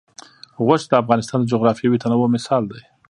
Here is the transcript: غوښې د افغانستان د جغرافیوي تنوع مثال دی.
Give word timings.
غوښې 0.65 0.87
د 0.89 0.93
افغانستان 1.01 1.39
د 1.41 1.45
جغرافیوي 1.53 1.97
تنوع 2.03 2.27
مثال 2.35 2.63
دی. 2.71 2.81